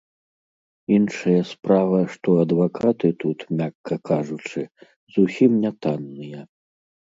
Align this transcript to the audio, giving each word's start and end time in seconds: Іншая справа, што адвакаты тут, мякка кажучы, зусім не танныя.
Іншая 0.97 1.41
справа, 1.49 1.99
што 2.13 2.29
адвакаты 2.45 3.07
тут, 3.25 3.39
мякка 3.61 3.95
кажучы, 4.13 4.61
зусім 5.19 5.51
не 5.67 5.71
танныя. 5.83 6.39